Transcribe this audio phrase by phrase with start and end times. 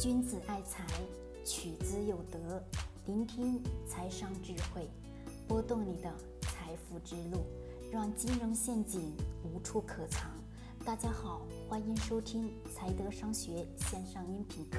[0.00, 0.84] 君子爱财，
[1.44, 2.60] 取之有德。
[3.06, 4.90] 聆听财商智慧，
[5.46, 7.46] 拨动你的财富之路，
[7.92, 10.28] 让金融陷阱无处可藏。
[10.84, 14.78] 大家好，欢迎收听财德商学线上音频课。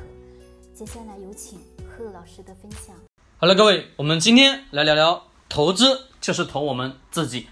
[0.74, 2.94] 接下来有请贺老师的分享。
[3.38, 7.48] 好了，各位，我们今天来聊聊投资，就是投我们自己。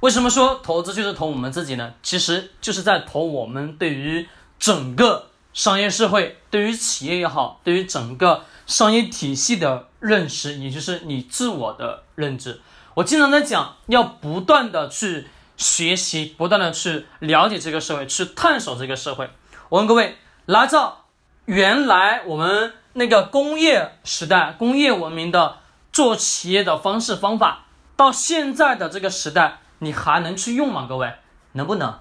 [0.00, 1.92] 为什么说投资就是投我们自己呢？
[2.02, 4.26] 其实就是在投我们对于
[4.58, 12.60] 整个商业社会、对于企业也好，对于整个商业体系的认识，也就是你自我的认知。
[12.94, 19.30] 我经常在讲，要不断的去学习，不断的去了解这个社会，去探索这个社会。
[19.68, 21.06] 我问各位，拿照
[21.44, 25.58] 原来我们那个工业时代、工业文明的
[25.92, 29.58] 做企业的方式方法，到现在的这个时代。
[29.78, 30.86] 你还能去用吗？
[30.88, 31.12] 各位，
[31.54, 31.98] 能不能？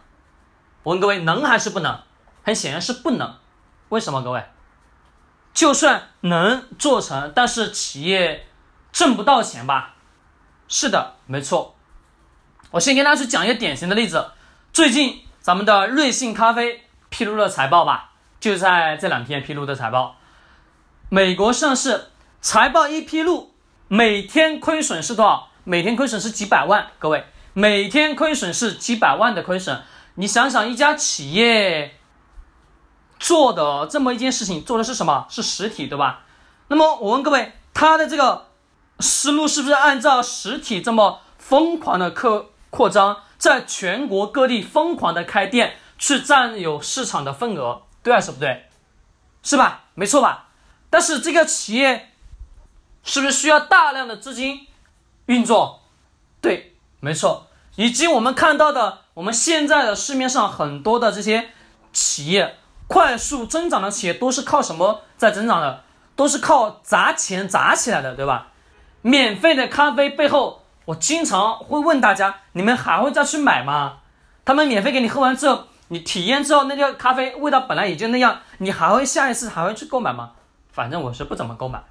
[0.84, 2.00] 我问各位，能还是不能？
[2.44, 3.36] 很显然是不能。
[3.90, 4.22] 为什么？
[4.22, 4.44] 各位，
[5.54, 8.48] 就算能做成，但是企业
[8.92, 9.96] 挣不到钱吧？
[10.68, 11.76] 是的，没错。
[12.72, 14.32] 我先跟大家去讲一个典型的例子。
[14.72, 18.12] 最近咱们的瑞幸咖啡披露了财报吧？
[18.40, 20.16] 就在这两天披露的财报。
[21.10, 23.52] 美国上市，财报一披露，
[23.90, 25.50] 每天亏损是多少？
[25.66, 27.26] 每天亏损是几百万，各位。
[27.54, 29.84] 每天亏损是几百万的亏损，
[30.16, 32.00] 你想想，一家企业
[33.22, 35.28] 做的这么一件事情，做的是什么？
[35.30, 36.24] 是实体，对吧？
[36.70, 38.48] 那么我问各位，他的这个
[39.00, 48.70] 思路是不是按照实体这么疯狂的扩扩张，在全国各地疯狂的开店，去占有市场的份额，对还是不对？
[49.44, 49.84] 是吧？
[49.94, 50.48] 没错吧？
[50.90, 52.10] 但是这个企业
[53.04, 54.68] 是不是需要大量的资金
[55.28, 55.82] 运作？
[56.42, 56.76] 对。
[57.04, 61.50] 没错，以及我们看到的，我们现在的市面上很多的这些
[61.92, 62.60] 企业
[62.92, 65.82] 快速增长的企业，都是靠什么在增长的？
[66.18, 68.48] 都是靠砸钱砸起来的，对吧？
[69.02, 74.00] 免费的咖啡背后，我经常会问大家：你们还会再去买吗？
[74.44, 80.32] 他们免费给你喝完之后，你体验之后，那个咖啡味道本来也就那样，你还会下一次还会去购买吗？
[80.74, 81.82] 反正我是不怎么购买。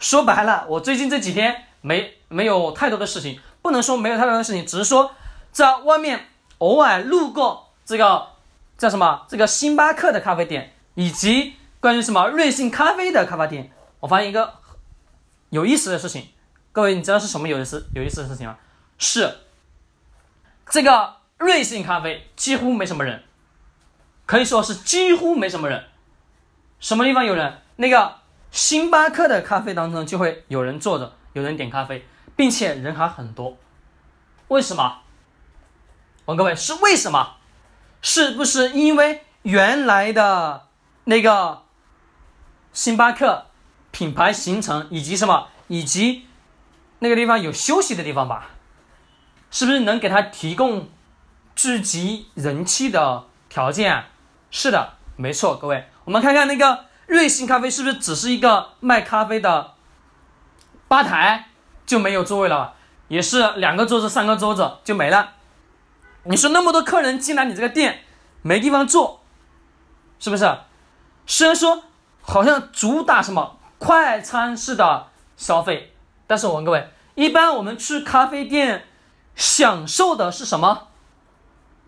[0.00, 3.40] 说白了，我最近这几天没没有太多的事情。
[3.62, 5.12] 不能说没有太多的事情，只是说
[5.52, 6.26] 在外面
[6.58, 8.26] 偶尔路过这个
[8.78, 14.54] 叫什么这个星巴克的咖啡店，以及关于什么瑞幸咖啡的咖啡店，我发现一个
[15.50, 16.28] 有意思的事情。
[16.72, 18.56] 各位，你知道是什么有意思有意思的事情吗？
[18.96, 19.38] 是
[20.70, 23.24] 这个瑞幸咖啡几乎没什么人，
[24.24, 25.84] 可以说是几乎没什么人。
[26.80, 27.60] 什么地方有人？
[27.76, 28.14] 那个
[28.50, 32.06] 星巴克的咖啡当中就会有人坐着，有人点咖啡。
[32.36, 33.56] 并且人还很多，
[34.46, 35.00] 为什么？
[36.26, 37.37] 问各位是为什么？
[38.00, 40.66] 是不是因为原来的
[41.04, 41.62] 那个
[42.72, 43.46] 星巴克
[43.90, 46.26] 品牌形成，以及什么，以及
[47.00, 48.50] 那个地方有休息的地方吧？
[49.50, 50.88] 是不是能给他提供
[51.56, 54.04] 聚集人气的条件？
[54.50, 55.56] 是的，没错。
[55.56, 59.74] 各位，我们看看那个瑞幸咖啡是不是只是一个卖咖啡的
[60.86, 61.46] 吧台？
[61.86, 62.74] 就没有座位了，
[63.08, 65.32] 也是两个桌子、三个桌子就没了。
[66.28, 68.04] 你说那么多客人进来你这个店，
[68.42, 69.22] 没地方坐，
[70.18, 70.58] 是不是？
[71.26, 71.84] 虽然说
[72.20, 75.08] 好像主打什么快餐式的
[75.38, 75.94] 消费，
[76.26, 78.84] 但是我问各位，一般我们去咖啡店
[79.34, 80.88] 享受的是什么？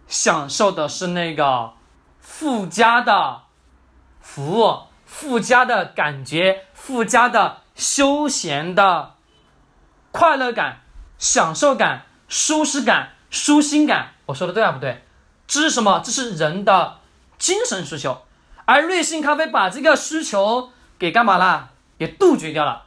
[0.06, 1.72] 享受的是那个
[2.18, 3.42] 附加的
[4.20, 9.14] 服务、附加的感觉、附加的休闲的。
[10.12, 10.80] 快乐感、
[11.18, 15.04] 享受感、舒适感、舒心感，我说的对啊不对？
[15.46, 16.00] 这是什么？
[16.04, 16.98] 这是人的
[17.38, 18.22] 精神需求。
[18.64, 21.70] 而瑞幸咖啡把这个需求给干嘛了？
[21.98, 22.84] 给杜绝掉了，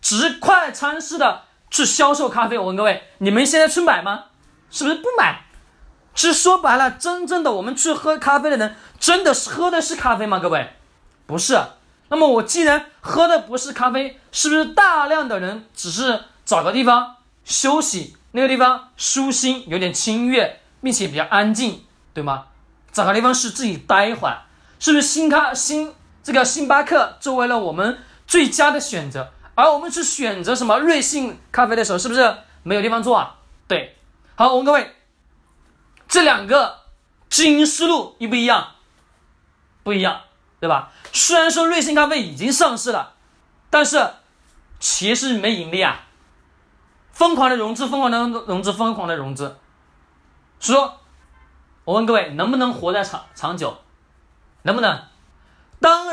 [0.00, 2.56] 只是快餐式的去销售咖啡。
[2.56, 4.24] 我问各位，你们现在去买吗？
[4.70, 5.44] 是不是不买？
[6.14, 10.38] 其实说白了，真正的我们去喝咖啡的人，真的是喝的是咖啡吗？
[10.38, 10.74] 各位，
[11.26, 11.60] 不是。
[12.08, 16.24] 那么我既然喝的不是咖啡，是不是大量的人只是？
[16.44, 17.16] 找个地方
[17.46, 22.44] 休息，那个地方舒心，有点清悦，并且比较安静，对吗？
[22.92, 24.42] 找个地方是自己待一会儿，
[24.78, 25.92] 是不是星咖星
[26.22, 29.32] 这个星巴克作为了我们最佳的选择？
[29.56, 33.36] 而我们去选择什么瑞幸咖啡的时候，是不是没有地方坐啊？
[33.66, 33.96] 对，
[34.36, 34.94] 好，我问各位，
[36.06, 36.80] 这两个
[37.28, 38.68] 经营思路一不一样？
[39.82, 40.20] 不一样，
[40.60, 40.92] 对吧？
[41.12, 43.14] 虽然说瑞幸咖啡已经上市了，
[43.70, 44.10] 但是
[44.78, 46.02] 企业是没盈利啊。
[47.12, 49.56] 疯狂的融资，疯狂的融资，疯狂的融资。
[50.72, 51.00] 说，
[51.84, 53.76] 我问各位，能不能活在长长久？
[54.62, 55.02] 能不能？
[55.80, 56.06] 当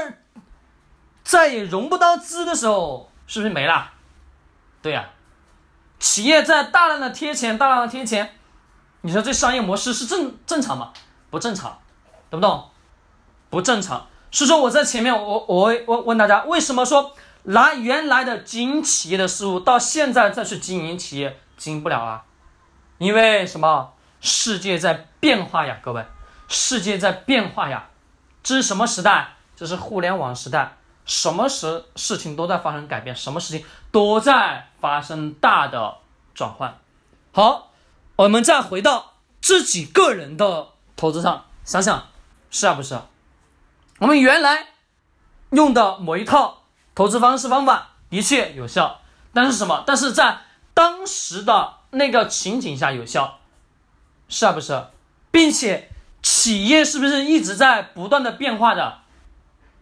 [1.24, 3.92] 再也融不到资的时候，是不是没了？
[4.81, 5.07] 对呀，
[6.00, 8.36] 企业在大量的贴钱，大量的贴钱，
[9.01, 10.92] 你说这商业模式是正正常吗？
[11.30, 11.80] 不正常，
[12.30, 12.69] 懂不懂？
[13.50, 14.07] 不正常。
[14.31, 22.25] 所以说我在前面，我我我问大家，为什么说拿原来的经营企业的思路，到现在再去经营企业，经营不了啊？
[22.98, 23.94] 因为什么？
[24.21, 26.06] 世界在变化呀，各位，
[26.47, 27.89] 世界在变化呀。
[28.44, 29.35] 这是什么时代？
[29.56, 30.77] 这是互联网时代。
[31.03, 35.97] 什么时事情都在发生改变，什么事情都在发生大的
[36.33, 36.77] 转换。
[37.33, 37.71] 好，
[38.15, 42.07] 我们再回到自己个人的投资上，想想
[42.51, 43.00] 是啊不是？
[43.97, 44.67] 我们原来
[45.50, 46.63] 用的某一套
[46.94, 49.01] 投资方式方法的确有效，
[49.33, 49.83] 但是什么？
[49.85, 50.41] 但是在
[50.74, 53.39] 当时的那个情景下有效，
[54.31, 54.85] 是啊不是？
[55.29, 55.89] 并且
[56.23, 58.99] 企业是不是一直在不断的变化的？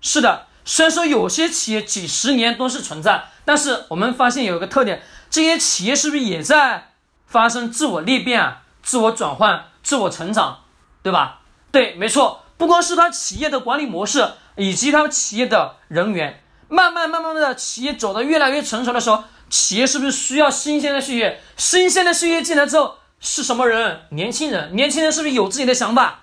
[0.01, 0.47] 是的。
[0.65, 6.89] 虽然说有些企业几十年都是存在，但是我们发现有一个特点，这些企业是不是也在
[7.25, 10.59] 发生自我裂变啊、自我转换、自我成长，
[11.01, 11.41] 对吧？
[11.71, 12.43] 对，没错。
[12.57, 21.41] 不光是他企业的管理模式，以及他企业的人员，慢慢慢慢的企业走得越来越成熟的时候，企业是不是需要新鲜的血液？
[21.57, 24.01] 新鲜的血液进来之后是什么人？
[24.11, 26.21] 年轻人，年轻人是不是有自己的想法？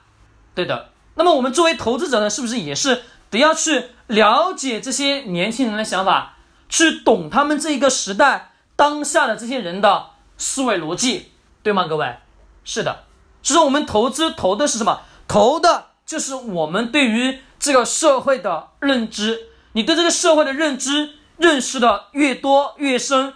[0.55, 0.91] 对的。
[1.15, 3.91] 那么我们作为投资者呢，是不是也是得要去？
[4.07, 6.37] 了解这些年轻人的想法，
[6.69, 11.33] 去懂他们这一个时代当下的这些人的思维逻辑，
[11.65, 11.89] 对吗？
[11.89, 12.19] 各位，
[12.63, 13.05] 是的。
[13.43, 15.01] 所以说，我们投资投的是什么？
[15.27, 19.49] 投的就是我们对于这个社会的认知。
[19.73, 23.35] 你对这个社会的认知认识的越多越深，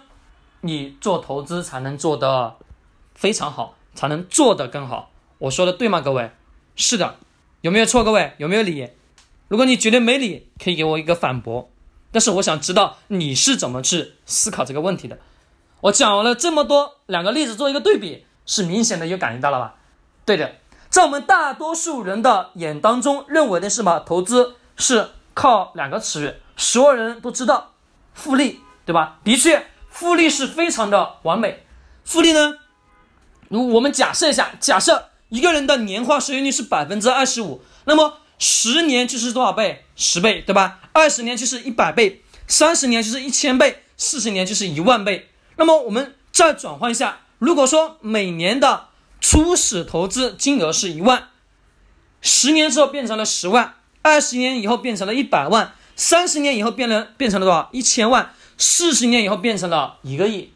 [0.61, 2.55] 你做投资才能做的
[3.21, 5.11] 非常好，才能做得更好。
[5.37, 6.01] 我说的对吗？
[6.01, 6.31] 各位，
[6.75, 7.17] 是的。
[7.61, 8.03] 有没有错？
[8.03, 8.89] 各位有没有理？
[9.47, 11.69] 如果你觉得没理，可以给我一个反驳。
[12.11, 15.19] 但是我想知道你是怎么去思考这个问题的。
[15.81, 19.75] 我讲完了这么多，两个例子做一个对比，是明显的有感觉到了吧？
[20.25, 20.55] 对的，
[20.89, 23.99] 在我们大多数人的眼当中，认为的是什么？
[23.99, 27.73] 投资是靠两个词语，所有人都知道，
[28.15, 29.19] 复利，对吧？
[29.23, 31.67] 的确，复利是非常的完美。
[32.03, 32.57] 复利呢，
[33.51, 38.17] 如我们假设一下，假设一个人的年化收益率是百分之二十五，那么。
[38.43, 39.85] 十年就是多少倍？
[39.95, 40.79] 十倍，对吧？
[40.93, 45.29] 二十年就是一百倍，三十年就是一千倍，四十年就是一万倍。
[45.57, 48.87] 那么我们再转换一下，如果说每年的
[49.19, 51.27] 初始投资金额是一万，
[52.19, 57.69] 十年之后变成了十万，二十年以后变成了一百万，三十年以后变了变成了多少？
[57.71, 60.51] 一千万，四十年以后变成了一个亿。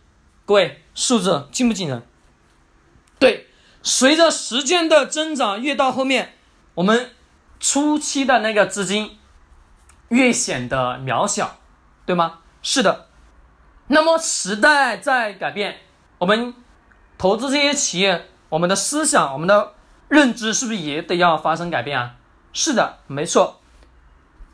[0.47, 2.01] 各位，数字惊不惊人？
[3.19, 3.47] 对，
[3.81, 6.33] 随着时间的增长，越到后面，
[6.75, 7.11] 我们。
[7.57, 9.17] 初期的那个资金
[10.09, 11.57] 越显得渺小，
[12.05, 12.39] 对吗？
[12.61, 13.07] 是的。
[13.87, 15.77] 那么时代在改变，
[16.19, 16.53] 我们
[17.17, 19.73] 投资这些企业，我们的思想、我们的
[20.09, 22.15] 认知是不是也得要发生改变啊？
[22.51, 23.61] 是的，没错。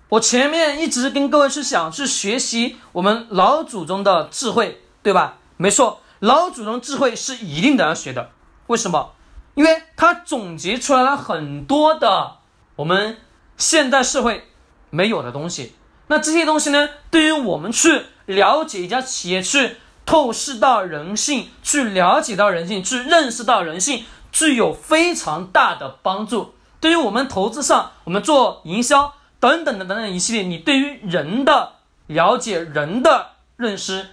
[0.10, 5.40] 我前面一直跟各位去想，去学习我们老祖宗的智慧，对吧？
[5.58, 8.30] 没错，老祖宗智慧是一定得要学的。
[8.72, 9.12] 为什么？
[9.54, 12.38] 因为他总结出来了很多的。
[12.78, 13.18] 我们
[13.58, 14.48] 现代社会
[14.90, 15.76] 没有的东西，
[16.08, 16.90] 那这些东西呢？
[17.12, 26.56] 对于我们去了解一家企业，去透视到人性，去了解到人性，去认识到人性，具有非常大的帮助。
[26.80, 31.74] 对于我们投资上，我们做营销等等的等等一系列，你对于人的
[32.08, 34.08] 了解、人的认识，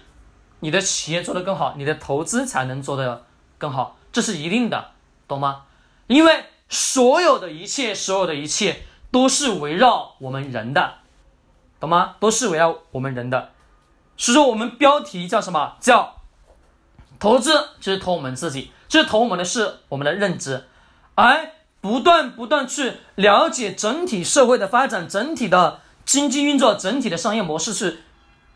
[0.61, 3.25] 你的企业做得更好，你的投资才能做得
[3.59, 4.93] 更好，这是一定的，
[5.27, 5.65] 懂吗？
[6.07, 6.47] 因为。
[6.71, 10.97] 所有的一切，所有的一切都是围绕我们人的，
[11.81, 12.17] 懂吗？
[12.21, 13.53] 都是围绕我们人的。
[14.19, 15.79] 所以说，我们标题叫什么？
[15.81, 16.17] 叫
[17.19, 20.67] 投资，就是投我们自己，就是投我们的是我们的认知，
[21.15, 28.01] 而不断不断去了解整体社会的发展、整体的经济运作、整体的商业模式，去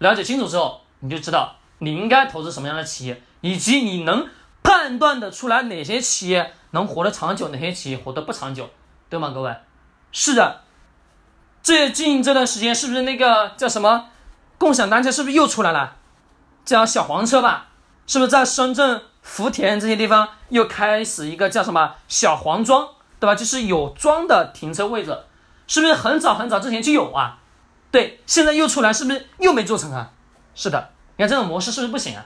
[0.01, 4.29] 了解清楚之后，你就知道你应该投资什么样的企业，以及你能
[4.63, 6.55] 判断的出来哪些企业。
[6.75, 8.71] 能活得长久，哪些企业活得不长久，
[9.11, 9.31] 对吗？
[9.35, 9.55] 各位，
[10.11, 10.63] 是的，
[11.63, 14.09] 最近这段时间是不是那个叫什么
[14.57, 15.97] 共享单车是不是又出来了？
[16.65, 17.69] 叫小黄车吧？
[18.07, 22.89] 是不是在深圳、福田这些地方又开始一个叫什么小黄桩，
[23.21, 23.35] 对吧？
[23.35, 25.15] 就是有桩的停车位置，
[25.67, 27.39] 是不是很早很早之前就有啊？
[27.91, 30.11] 对，现在又出来，是不是又没做成啊？
[30.55, 30.89] 是的，
[31.19, 32.25] 你看这种模式是不是不行啊？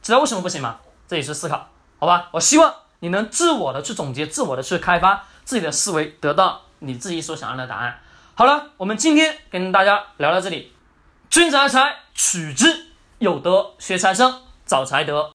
[0.00, 0.76] 知道为什么不行吗？
[1.08, 2.28] 这也是思考，好吧？
[2.32, 2.74] 我希望。
[3.00, 8.00] 你能自我的去总结，自我的去开发自己的思维，得到你自己所想要的答案。
[8.34, 10.72] 好了，我们今天跟大家聊到这里，
[11.28, 12.86] 君子爱财，取之
[13.18, 15.24] 有德；学财生，找财德。